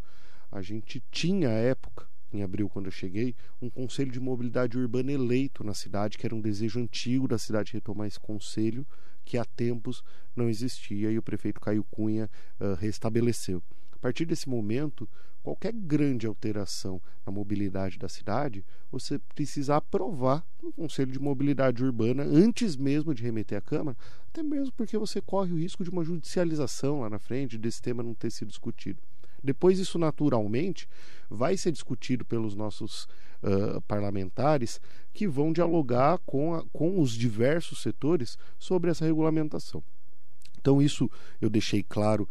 [0.52, 5.12] a gente tinha à época, em abril, quando eu cheguei, um conselho de mobilidade urbana
[5.12, 8.86] eleito na cidade, que era um desejo antigo da cidade retomar esse conselho,
[9.24, 10.04] que há tempos
[10.36, 13.62] não existia e o prefeito Caio Cunha uh, restabeleceu.
[13.92, 15.08] A partir desse momento,
[15.44, 22.24] qualquer grande alteração na mobilidade da cidade, você precisa aprovar no Conselho de Mobilidade Urbana
[22.24, 26.04] antes mesmo de remeter à Câmara, até mesmo porque você corre o risco de uma
[26.04, 29.02] judicialização lá na frente desse tema não ter sido discutido.
[29.44, 30.88] Depois, isso naturalmente
[31.30, 33.06] vai ser discutido pelos nossos
[33.42, 34.80] uh, parlamentares
[35.14, 39.84] que vão dialogar com, a, com os diversos setores sobre essa regulamentação.
[40.62, 41.10] Então, isso
[41.42, 42.30] eu deixei claro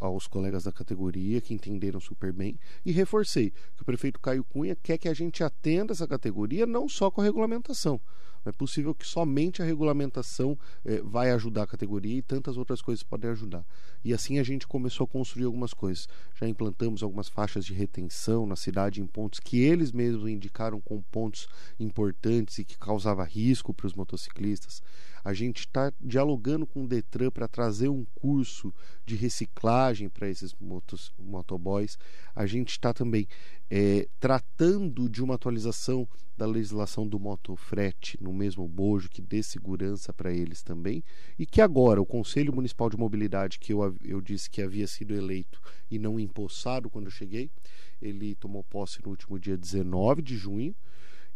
[0.00, 4.74] aos colegas da categoria que entenderam super bem e reforcei que o prefeito Caio Cunha
[4.74, 8.00] quer que a gente atenda essa categoria não só com a regulamentação,
[8.44, 12.82] não é possível que somente a regulamentação eh, vai ajudar a categoria e tantas outras
[12.82, 13.64] coisas podem ajudar.
[14.04, 16.08] E assim a gente começou a construir algumas coisas.
[16.34, 21.04] Já implantamos algumas faixas de retenção na cidade em pontos que eles mesmos indicaram como
[21.10, 24.82] pontos importantes e que causava risco para os motociclistas.
[25.24, 30.54] A gente está dialogando com o Detran para trazer um curso de reciclagem para esses
[30.60, 31.98] motos, motoboys.
[32.34, 33.28] A gente está também
[33.70, 40.12] é, tratando de uma atualização da legislação do motofrete no mesmo bojo que dê segurança
[40.12, 41.04] para eles também
[41.38, 45.14] e que agora o Conselho Municipal de Mobilidade que eu, eu disse que havia sido
[45.14, 47.50] eleito e não empossado quando eu cheguei
[48.00, 50.74] ele tomou posse no último dia 19 de junho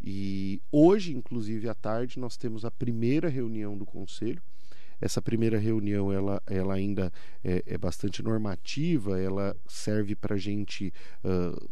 [0.02, 4.42] e hoje inclusive à tarde nós temos a primeira reunião do Conselho.
[4.98, 7.12] Essa primeira reunião ela, ela ainda
[7.44, 11.68] é, é bastante normativa ela serve para a gente uh,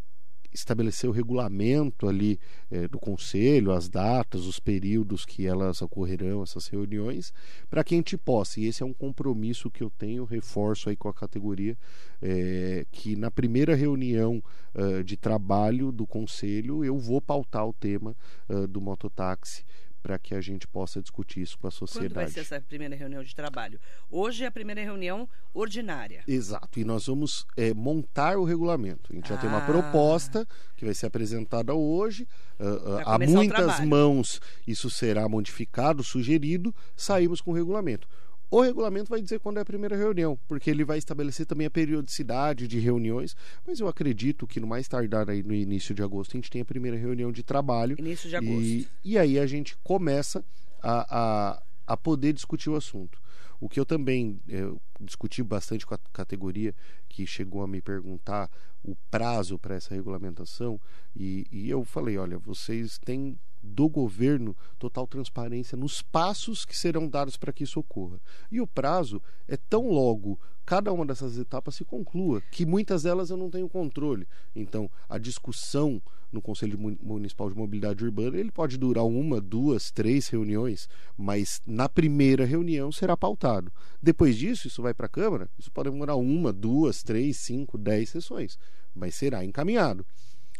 [0.55, 2.39] estabelecer o regulamento ali
[2.71, 7.33] é, do conselho, as datas, os períodos que elas ocorrerão, essas reuniões,
[7.69, 10.97] para que a gente possa, e esse é um compromisso que eu tenho, reforço aí
[10.97, 11.77] com a categoria,
[12.23, 14.43] é, que na primeira reunião
[14.75, 18.17] uh, de trabalho do conselho eu vou pautar o tema
[18.49, 19.65] uh, do mototáxi
[20.05, 22.13] para que a gente possa discutir isso com a sociedade.
[22.13, 23.81] Quando vai ser essa primeira reunião de trabalho?
[24.11, 26.23] Hoje é a primeira reunião ordinária.
[26.29, 29.11] Exato, e nós vamos é, montar o regulamento.
[29.11, 29.35] A gente ah.
[29.35, 29.67] já tem uma ah.
[29.67, 32.29] proposta que vai ser apresentada hoje.
[32.61, 38.07] Uh, uh, há muitas mãos, isso será modificado, sugerido, saímos com o regulamento.
[38.51, 41.71] O regulamento vai dizer quando é a primeira reunião, porque ele vai estabelecer também a
[41.71, 46.37] periodicidade de reuniões, mas eu acredito que no mais tardar aí no início de agosto
[46.37, 47.97] a gente tem a primeira reunião de trabalho.
[47.99, 48.63] Início de agosto.
[48.63, 50.45] E, e aí a gente começa
[50.83, 51.07] a,
[51.55, 53.19] a, a poder discutir o assunto.
[53.61, 56.75] O que eu também eu discuti bastante com a categoria
[57.09, 58.51] que chegou a me perguntar
[58.83, 60.79] o prazo para essa regulamentação
[61.17, 67.09] e, e eu falei, olha, vocês têm do governo total transparência nos passos que serão
[67.09, 68.21] dados para que isso ocorra.
[68.51, 73.31] E o prazo é tão logo cada uma dessas etapas se conclua, que muitas delas
[73.31, 74.27] eu não tenho controle.
[74.55, 76.01] Então, a discussão
[76.33, 81.89] no Conselho Municipal de Mobilidade Urbana, ele pode durar uma, duas, três reuniões, mas na
[81.89, 83.73] primeira reunião será pautado.
[84.03, 88.11] Depois disso, isso vai para a Câmara, isso pode demorar uma, duas, três, cinco, dez
[88.11, 88.59] sessões,
[88.95, 90.05] mas será encaminhado.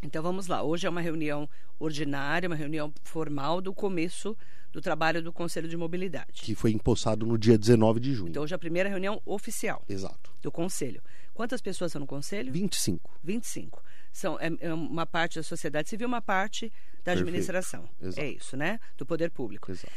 [0.05, 0.61] Então vamos lá.
[0.61, 4.37] Hoje é uma reunião ordinária, uma reunião formal do começo
[4.71, 6.41] do trabalho do Conselho de Mobilidade.
[6.41, 8.29] Que foi empossado no dia 19 de junho.
[8.29, 9.83] Então hoje é a primeira reunião oficial.
[9.89, 10.31] Exato.
[10.41, 11.01] Do Conselho.
[11.33, 12.51] Quantas pessoas são no Conselho?
[12.51, 13.19] 25.
[13.23, 13.83] 25.
[14.11, 17.21] São, é, é uma parte da sociedade civil, uma parte da Perfeito.
[17.21, 17.89] administração.
[18.01, 18.21] Exato.
[18.21, 18.79] É isso, né?
[18.97, 19.71] Do poder público.
[19.71, 19.91] Exato.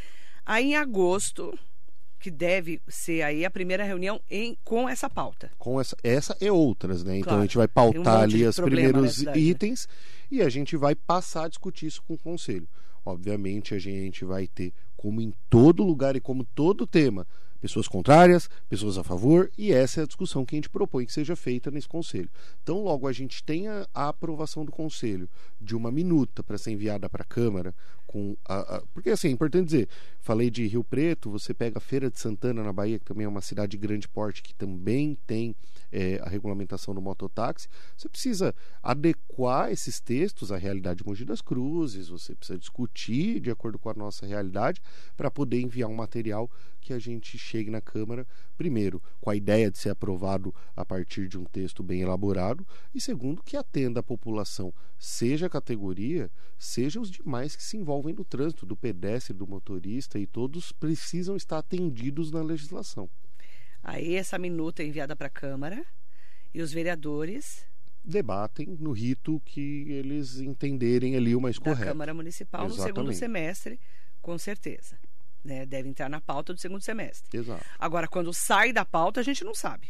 [0.44, 1.56] Aí em agosto,
[2.18, 5.50] que deve ser aí a primeira reunião em, com essa pauta.
[5.58, 7.16] Com essa, essa e outras, né?
[7.16, 9.38] Então claro, a gente vai pautar um ali os primeiros né?
[9.38, 10.38] itens né?
[10.38, 12.68] e a gente vai passar a discutir isso com o conselho.
[13.04, 17.26] Obviamente a gente vai ter, como em todo lugar e como todo tema,
[17.60, 21.12] pessoas contrárias, pessoas a favor, e essa é a discussão que a gente propõe que
[21.12, 22.30] seja feita nesse conselho.
[22.62, 25.28] Então, logo a gente tenha a aprovação do conselho
[25.60, 27.74] de uma minuta para ser enviada para a Câmara,
[28.08, 31.80] com a, a, porque assim, é importante dizer, falei de Rio Preto, você pega a
[31.80, 35.16] Feira de Santana na Bahia, que também é uma cidade de grande porte, que também
[35.26, 35.54] tem
[35.92, 41.42] é, a regulamentação do mototáxi, você precisa adequar esses textos à realidade de Mogi das
[41.42, 44.80] Cruzes, você precisa discutir de acordo com a nossa realidade
[45.14, 49.70] para poder enviar um material que a gente chegue na Câmara, primeiro, com a ideia
[49.70, 54.02] de ser aprovado a partir de um texto bem elaborado, e segundo, que atenda a
[54.02, 59.46] população, seja a categoria, seja os demais que se envolvem no trânsito, do pedestre, do
[59.46, 63.08] motorista, e todos precisam estar atendidos na legislação.
[63.82, 65.84] Aí essa minuta é enviada para a Câmara
[66.52, 67.64] e os vereadores
[68.04, 71.80] debatem no rito que eles entenderem ali o mais correto.
[71.80, 72.88] Da Câmara Municipal Exatamente.
[72.88, 73.78] no segundo semestre,
[74.20, 74.96] com certeza
[75.44, 77.38] né, deve entrar na pauta do segundo semestre.
[77.38, 77.64] Exato.
[77.78, 79.88] Agora, quando sai da pauta, a gente não sabe.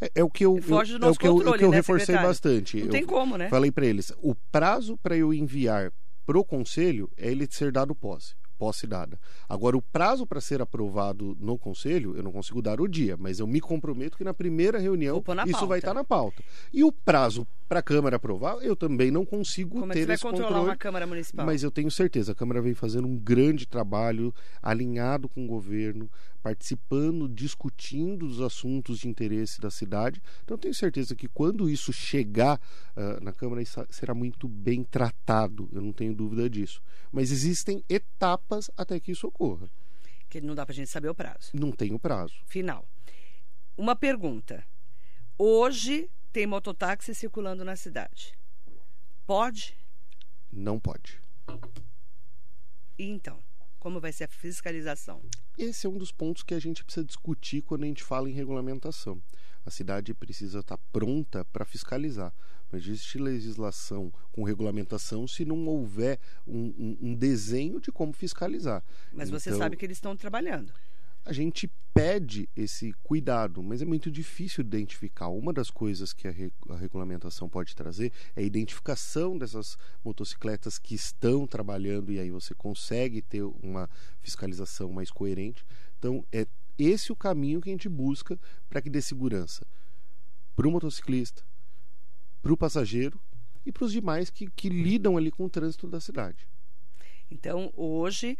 [0.00, 1.64] É, é o que eu, Foge do nosso é o que eu, é o que
[1.64, 2.28] eu né, reforcei secretário?
[2.28, 2.76] bastante.
[2.78, 3.48] Não eu tem como, né?
[3.48, 5.92] Falei para eles, o prazo para eu enviar
[6.24, 9.18] pro conselho é ele ser dado posse posse dada.
[9.48, 13.40] Agora, o prazo para ser aprovado no Conselho, eu não consigo dar o dia, mas
[13.40, 15.66] eu me comprometo que na primeira reunião na isso pauta.
[15.66, 16.44] vai estar na pauta.
[16.72, 20.12] E o prazo para a Câmara aprovar, eu também não consigo Como ter é que
[20.12, 20.68] esse vai controlar controle.
[20.70, 21.44] uma Câmara Municipal?
[21.44, 24.32] Mas eu tenho certeza, a Câmara vem fazendo um grande trabalho,
[24.62, 26.08] alinhado com o governo,
[26.42, 30.20] participando, discutindo os assuntos de interesse da cidade.
[30.42, 32.60] Então, tenho certeza que quando isso chegar
[32.96, 36.82] uh, na Câmara, isso será muito bem tratado, eu não tenho dúvida disso.
[37.12, 39.70] Mas existem etapas até que isso ocorra.
[40.28, 41.50] Que não dá para a gente saber o prazo.
[41.54, 42.34] Não tem o prazo.
[42.46, 42.86] Final.
[43.76, 44.64] Uma pergunta.
[45.38, 48.34] Hoje tem mototáxi circulando na cidade.
[49.26, 49.76] Pode?
[50.50, 51.20] Não pode.
[52.98, 53.38] E então?
[53.82, 55.20] Como vai ser a fiscalização?
[55.58, 58.32] Esse é um dos pontos que a gente precisa discutir quando a gente fala em
[58.32, 59.20] regulamentação.
[59.66, 62.32] A cidade precisa estar pronta para fiscalizar.
[62.70, 68.84] Não existe legislação com regulamentação se não houver um, um, um desenho de como fiscalizar.
[69.12, 70.72] Mas então, você sabe que eles estão trabalhando
[71.24, 75.28] a gente pede esse cuidado, mas é muito difícil identificar.
[75.28, 80.78] Uma das coisas que a, re a, regulamentação pode trazer é a identificação dessas motocicletas
[80.78, 83.88] que estão trabalhando e aí você consegue ter uma
[84.20, 85.64] fiscalização mais coerente.
[85.98, 86.46] Então, é
[86.78, 89.66] esse o caminho que a gente busca para que dê segurança
[90.56, 91.42] para o motociclista,
[92.40, 93.20] para o passageiro
[93.64, 96.48] e para os demais que, que lidam ali com o trânsito da cidade.
[97.30, 98.36] Então, hoje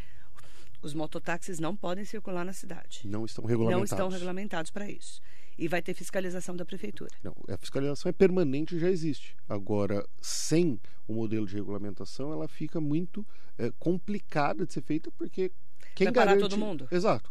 [0.83, 3.03] os mototáxis não podem circular na cidade.
[3.05, 3.91] Não estão regulamentados.
[3.91, 5.21] Não estão regulamentados para isso.
[5.57, 7.11] E vai ter fiscalização da prefeitura.
[7.23, 9.37] Não, a fiscalização é permanente já existe.
[9.49, 13.25] Agora, sem o modelo de regulamentação, ela fica muito
[13.57, 15.53] é, complicada de ser feita, porque
[15.95, 16.39] quem vai garante...
[16.39, 16.89] parar todo mundo?
[16.91, 17.31] Exato.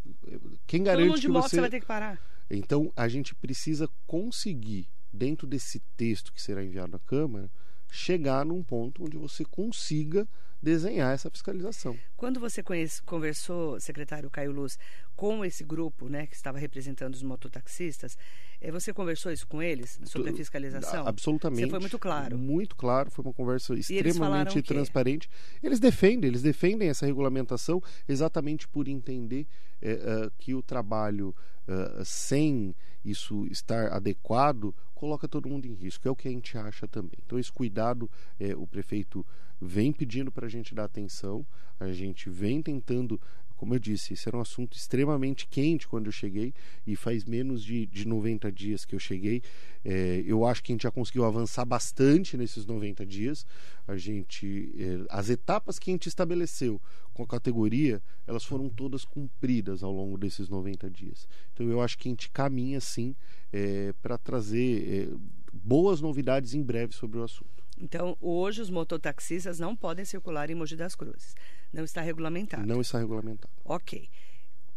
[0.65, 1.55] Quem garante todo mundo de que moto você...
[1.55, 2.21] você vai ter que parar.
[2.49, 7.49] Então, a gente precisa conseguir, dentro desse texto que será enviado à Câmara,
[7.89, 10.27] chegar num ponto onde você consiga
[10.61, 11.97] desenhar essa fiscalização.
[12.15, 14.77] Quando você conhece, conversou, secretário Caio Luz,
[15.15, 18.17] com esse grupo né, que estava representando os mototaxistas,
[18.59, 21.07] eh, você conversou isso com eles sobre a fiscalização?
[21.07, 21.63] Absolutamente.
[21.63, 22.37] Você foi muito claro.
[22.37, 24.61] Muito claro, foi uma conversa eles extremamente quê?
[24.61, 25.29] transparente.
[25.61, 29.47] Eles defendem, eles defendem essa regulamentação exatamente por entender
[29.81, 31.35] eh, eh, que o trabalho
[31.67, 36.07] eh, sem isso estar adequado coloca todo mundo em risco.
[36.07, 37.17] É o que a gente acha também.
[37.25, 38.09] Então esse cuidado
[38.57, 39.25] o prefeito
[39.61, 41.45] vem pedindo para a gente dar atenção,
[41.79, 43.19] a gente vem tentando
[43.61, 46.51] como eu disse, esse era um assunto extremamente quente quando eu cheguei
[46.85, 49.43] e faz menos de, de 90 dias que eu cheguei.
[49.85, 53.45] É, eu acho que a gente já conseguiu avançar bastante nesses 90 dias.
[53.87, 56.81] A gente, é, as etapas que a gente estabeleceu
[57.13, 61.27] com a categoria, elas foram todas cumpridas ao longo desses 90 dias.
[61.53, 63.15] Então eu acho que a gente caminha sim
[63.53, 65.15] é, para trazer é,
[65.53, 67.60] boas novidades em breve sobre o assunto.
[67.81, 71.35] Então, hoje os mototaxistas não podem circular em Mogi das Cruzes.
[71.73, 72.63] Não está regulamentado.
[72.63, 73.51] Não está regulamentado.
[73.65, 74.07] Ok.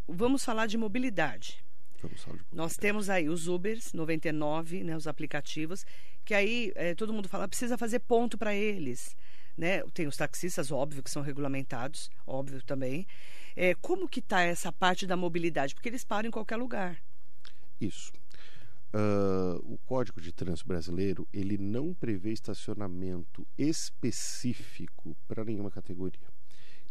[0.08, 1.62] Vamos falar de mobilidade.
[2.00, 5.84] Vamos falar de Nós temos aí os Ubers 99, né, os aplicativos,
[6.24, 9.14] que aí eh, todo mundo fala precisa fazer ponto para eles.
[9.54, 9.82] Né?
[9.92, 13.06] Tem os taxistas, óbvio, que são regulamentados, óbvio também.
[13.54, 15.74] Eh, como que está essa parte da mobilidade?
[15.74, 16.98] Porque eles param em qualquer lugar.
[17.78, 18.10] Isso.
[18.94, 26.28] Uh, o Código de Trânsito Brasileiro ele não prevê estacionamento específico para nenhuma categoria.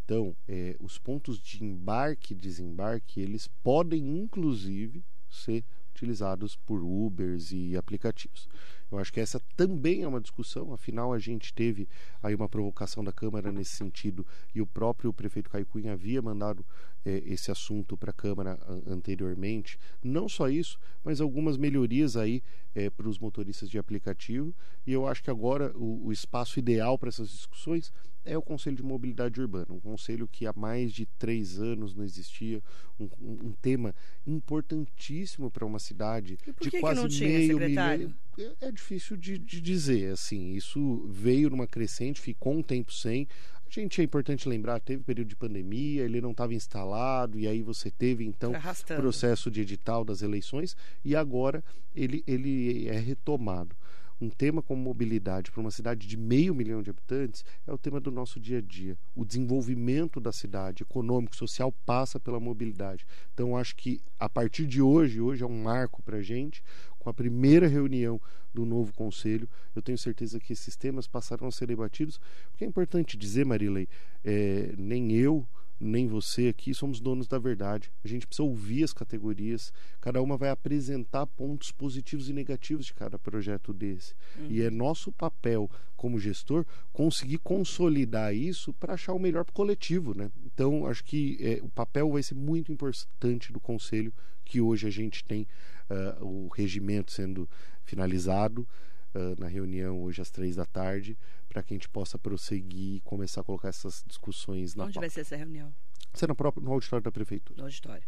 [0.03, 7.53] Então, eh, os pontos de embarque e desembarque eles podem inclusive ser utilizados por Ubers
[7.53, 8.49] e aplicativos.
[8.93, 11.87] Eu acho que essa também é uma discussão, afinal a gente teve
[12.21, 16.63] aí uma provocação da Câmara nesse sentido e o próprio prefeito Caio Cunha havia mandado
[17.03, 19.79] eh, esse assunto para a Câmara an anteriormente.
[20.03, 22.43] Não só isso, mas algumas melhorias aí
[22.75, 24.53] eh, para os motoristas de aplicativo
[24.85, 27.91] e eu acho que agora o, o espaço ideal para essas discussões
[28.25, 32.03] é o Conselho de Mobilidade Urbana, um conselho que há mais de três anos não
[32.03, 32.61] existia,
[32.99, 33.93] um, um, tema
[34.25, 37.99] importantíssimo para uma cidade de quase não tinha, meio secretário?
[37.99, 38.15] milhão.
[38.37, 43.27] É, é difícil de, de dizer, assim, isso veio numa crescente, ficou um tempo sem.
[43.65, 47.61] A gente é importante lembrar, teve período de pandemia, ele não estava instalado, e aí
[47.63, 49.01] você teve então arrastando.
[49.01, 51.63] processo de edital das eleições, e agora
[51.95, 53.75] ele, ele é retomado
[54.23, 57.99] um tema como mobilidade para uma cidade de meio milhão de habitantes é o tema
[57.99, 58.97] do nosso dia a dia.
[59.13, 63.05] O desenvolvimento da cidade, econômico, social, passa pela mobilidade.
[63.33, 66.63] Então, acho que a partir de hoje, hoje é um marco para a gente,
[66.97, 68.19] com a primeira reunião
[68.53, 72.19] do novo conselho, eu tenho certeza que esses temas passarão a ser debatidos,
[72.51, 73.89] porque é importante dizer, Marilei,
[74.23, 75.45] é, nem eu
[75.83, 77.91] nem você aqui somos donos da verdade.
[78.03, 79.73] A gente precisa ouvir as categorias.
[79.99, 84.15] Cada uma vai apresentar pontos positivos e negativos de cada projeto desse.
[84.37, 84.47] Uhum.
[84.49, 89.55] E é nosso papel como gestor conseguir consolidar isso para achar o melhor para o
[89.55, 90.31] coletivo, né?
[90.45, 94.89] Então acho que é, o papel vai ser muito importante do conselho que hoje a
[94.89, 95.47] gente tem
[95.89, 97.49] uh, o regimento sendo
[97.83, 98.67] finalizado.
[99.15, 101.15] Uh, na reunião hoje às três da tarde,
[101.53, 105.03] para que a gente possa prosseguir e começar a colocar essas discussões na Onde vai
[105.03, 105.13] pauta.
[105.13, 105.73] ser essa reunião?
[106.13, 107.57] Ser no próprio no auditório da prefeitura.
[107.59, 108.03] No auditório.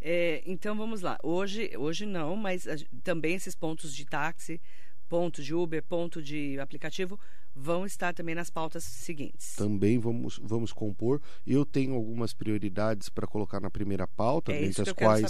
[0.00, 1.16] É, então vamos lá.
[1.22, 4.60] Hoje, hoje não, mas a- também esses pontos de táxi,
[5.08, 7.18] ponto de Uber, ponto de aplicativo
[7.60, 9.56] vão estar também nas pautas seguintes.
[9.56, 11.20] Também vamos, vamos compor.
[11.46, 15.22] Eu tenho algumas prioridades para colocar na primeira pauta, É dentre as quais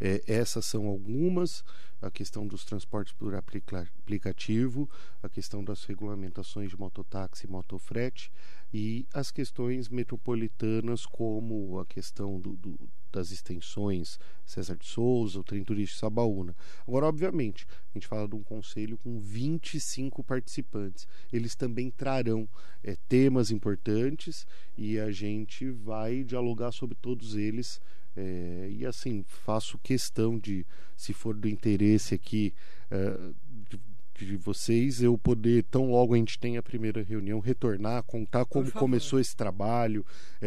[0.00, 1.62] é, essas são algumas.
[2.02, 4.88] A questão dos transportes por aplica- aplicativo,
[5.22, 8.30] a questão das regulamentações de mototáxi e motofrete
[8.72, 12.78] e as questões metropolitanas, como a questão do- do-
[13.14, 16.54] das extensões César de Souza, o trem turístico Sabaúna.
[16.86, 21.06] Agora, obviamente, a gente fala de um conselho com 25 participantes.
[21.32, 22.48] Eles também trarão
[22.82, 24.46] eh, temas importantes
[24.76, 27.80] e a gente vai dialogar sobre todos eles.
[28.16, 30.66] eh, e assim, faço questão de,
[30.96, 32.52] se for do interesse aqui
[32.90, 33.32] eh,
[33.68, 33.80] de,
[34.16, 38.70] de vocês, eu poder, tão logo a gente tenha a primeira reunião, retornar, contar como
[38.70, 40.06] começou esse trabalho,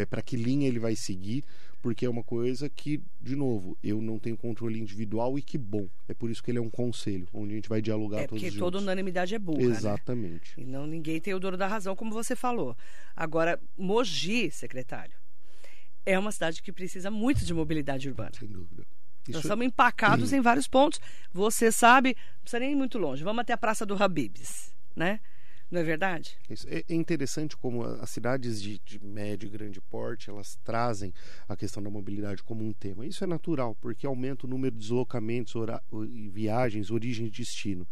[0.10, 1.44] para que linha ele vai seguir,
[1.82, 5.88] porque é uma coisa que, de novo, eu não tenho controle individual e que bom.
[6.08, 8.42] É por isso que ele é um conselho, onde a gente vai dialogar É todos
[8.42, 8.60] porque juntos.
[8.60, 9.66] toda unanimidade é burra, né?
[9.66, 10.54] Exatamente.
[10.58, 12.76] E não ninguém tem o dono da razão, como você falou.
[13.16, 15.16] Agora, Mogi, secretário,
[16.06, 18.32] é uma cidade que precisa muito de mobilidade urbana.
[18.38, 18.86] Sem dúvida.
[19.24, 19.34] Isso...
[19.34, 21.00] Nós estamos empacados em vários pontos.
[21.34, 23.24] Você sabe, não precisa nem ir muito longe.
[23.24, 25.20] Vamos até a Praça do Habibs, né?
[25.70, 26.38] Não é verdade?
[26.50, 26.66] Isso.
[26.70, 31.14] É, é interessante como as cidades de, de, médio e grande porte elas trazem
[31.48, 33.06] a questão da mobilidade como um tema.
[33.06, 35.54] Isso é natural, porque aumenta o número de deslocamentos,
[36.32, 37.86] viagens, origem e destino.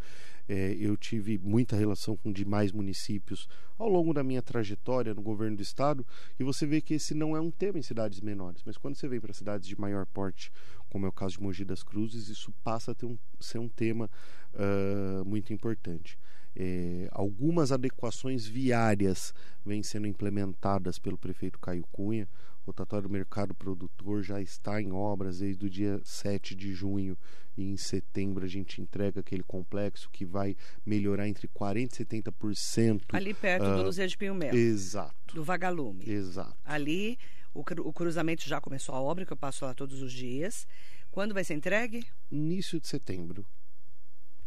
[0.48, 5.56] É, eu tive muita relação com demais municípios ao longo da minha trajetória no governo
[5.56, 6.06] do estado
[6.38, 9.08] e você vê que esse não é um tema em cidades menores, mas quando você
[9.08, 10.52] vem para cidades de maior porte,
[10.88, 14.08] como é o caso de Mogi das Cruzes, isso passa a um, ser um tema
[14.54, 16.16] uh, muito importante.
[16.58, 22.26] É, algumas adequações viárias vêm sendo implementadas pelo prefeito Caio Cunha.
[22.62, 27.16] O rotatório do mercado produtor já está em obras desde o dia 7 de junho
[27.56, 33.02] e em setembro a gente entrega aquele complexo que vai melhorar entre 40% e 70%.
[33.12, 34.56] Ali perto uh, do Luzia de Pinho Melo.
[34.56, 35.34] Exato.
[35.34, 36.08] Do Vagalume.
[36.08, 36.56] Exato.
[36.64, 37.18] Ali
[37.54, 40.66] o, o cruzamento já começou a obra, que eu passo lá todos os dias.
[41.10, 42.06] Quando vai ser entregue?
[42.30, 43.46] Início de setembro.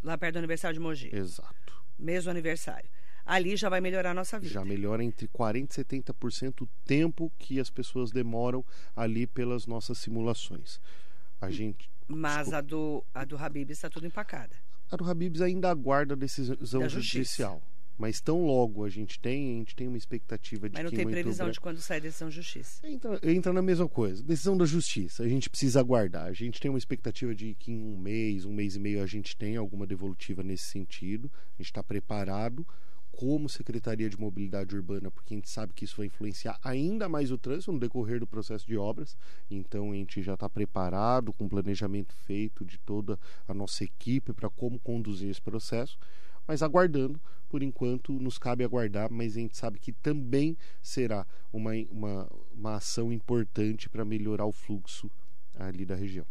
[0.04, 1.10] Lá perto do aniversário de Mogi.
[1.14, 2.90] Exato mesmo aniversário.
[3.26, 4.52] Ali já vai melhorar a nossa vida.
[4.52, 10.00] Já melhora entre 40% e 70% o tempo que as pessoas demoram ali pelas nossas
[10.00, 10.80] simulações.
[11.40, 11.90] A gente.
[12.08, 14.56] Mas a do, a do Habib está tudo empacada.
[14.92, 17.62] A do Habibs ainda aguarda a decisão judicial.
[18.00, 20.96] Mas tão logo a gente tem, a gente tem uma expectativa de Mas não que
[20.96, 21.56] tem previsão breve...
[21.56, 22.88] de quando sai a decisão de justiça.
[22.88, 24.24] Entra, entra na mesma coisa.
[24.24, 25.22] Decisão da justiça.
[25.22, 26.26] A gente precisa aguardar.
[26.28, 29.06] A gente tem uma expectativa de que em um mês, um mês e meio, a
[29.06, 31.30] gente tenha alguma devolutiva nesse sentido.
[31.36, 32.66] A gente está preparado
[33.12, 37.32] como Secretaria de Mobilidade Urbana, porque a gente sabe que isso vai influenciar ainda mais
[37.32, 39.18] o trânsito no decorrer do processo de obras.
[39.52, 44.50] Então a gente já está preparado, com planejamento feito de toda a nossa equipe para
[44.50, 46.00] como conduzir esse processo
[46.50, 51.24] mas aguardando, por enquanto nos cabe aguardar, mas a gente sabe que também será
[51.54, 55.12] uma, uma, uma ação importante para melhorar o fluxo
[55.54, 56.26] ali da região.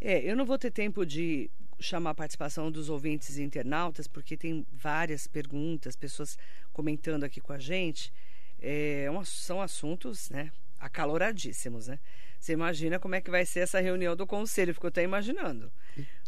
[0.00, 1.50] É, eu não vou ter tempo de
[1.80, 6.38] chamar a participação dos ouvintes e internautas, porque tem várias perguntas, pessoas
[6.72, 8.12] comentando aqui com a gente.
[8.60, 11.98] É, são assuntos né, acaloradíssimos, né?
[12.38, 15.70] Você imagina como é que vai ser essa reunião do conselho, ficou até imaginando.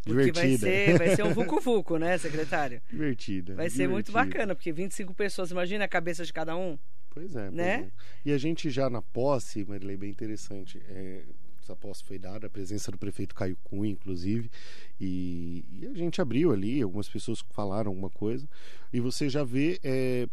[0.04, 2.82] Porque vai ser, vai ser um vucu-vucu, né, secretário?
[2.90, 3.54] Divertida.
[3.54, 3.92] Vai ser divertida.
[3.92, 6.78] muito bacana, porque 25 pessoas, imagina a cabeça de cada um.
[7.10, 7.78] Pois é, né?
[7.78, 7.92] Pois é.
[8.24, 10.82] E a gente já na posse, Marilei, bem interessante.
[10.88, 11.22] É,
[11.62, 14.50] essa posse foi dada, a presença do prefeito Caio Cunha, inclusive,
[15.00, 18.48] e, e, a gente abriu ali, algumas pessoas falaram alguma coisa,
[18.92, 20.26] e você já vê é,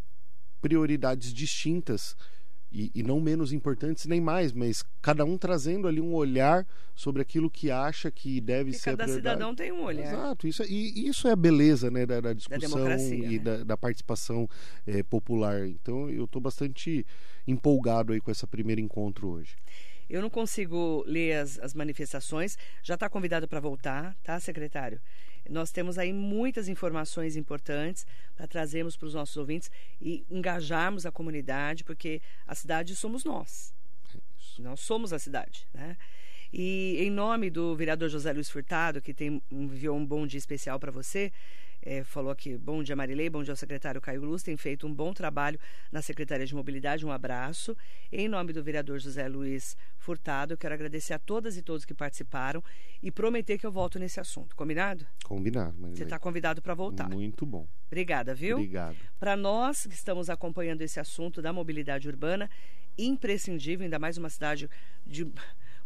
[0.59, 2.15] prioridades distintas
[2.72, 7.22] e, e, não menos importantes nem mais, mas cada um trazendo ali um olhar sobre
[7.22, 10.13] aquilo que acha que deve ser cada cidadão tem um olhar.
[10.13, 13.39] Exato, isso, é, e isso é a beleza né, da, da discussão da e né?
[13.39, 14.47] da, da, participação
[14.86, 15.67] é, popular.
[15.67, 17.05] Então eu estou bastante
[17.47, 19.55] empolgado aí com esse primeiro encontro hoje.
[20.07, 22.57] Eu não consigo ler as, as manifestações.
[22.84, 24.99] Já está convidado para voltar, tá, secretário?
[25.50, 29.70] Nós temos aí muitas informações importantes para trazermos para os nossos ouvintes
[30.02, 33.74] e engajarmos a comunidade, porque a cidade somos nós.
[34.14, 35.96] É nós somos a cidade, né?
[36.52, 40.80] E em nome do vereador José Luiz Furtado, que tem, enviou um bom dia especial
[40.80, 41.32] para você,
[41.82, 44.94] é, falou aqui, bom dia Marilei, bom dia ao secretário Caio Luz, tem feito um
[44.94, 45.60] bom trabalho
[45.92, 47.76] na Secretaria de Mobilidade, um abraço.
[48.12, 51.94] Em nome do vereador José Luiz Furtado, eu quero agradecer a todas e todos que
[51.94, 52.64] participaram
[53.02, 55.06] e prometer que eu volto nesse assunto, combinado?
[55.24, 55.96] Combinado, Marilei.
[55.96, 57.10] Você está convidado para voltar.
[57.10, 57.68] Muito bom.
[57.88, 58.58] Obrigada, viu?
[58.58, 58.98] Obrigado.
[59.20, 62.50] Para nós que estamos acompanhando esse assunto da mobilidade urbana,
[62.98, 64.70] imprescindível, ainda mais uma cidade
[65.06, 65.26] de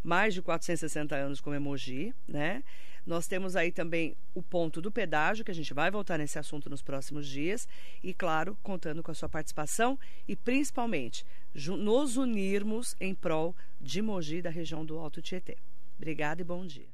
[0.03, 2.61] mais de 460 anos como Emoji, né?
[3.05, 6.69] Nós temos aí também o ponto do pedágio, que a gente vai voltar nesse assunto
[6.69, 7.67] nos próximos dias,
[8.01, 14.41] e claro, contando com a sua participação e principalmente nos unirmos em prol de Mogi
[14.41, 15.57] da região do Alto Tietê.
[15.97, 16.87] Obrigada e bom dia.